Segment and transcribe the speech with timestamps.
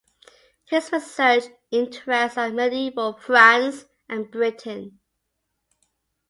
[0.65, 4.99] His research interests are medieval France and Britain.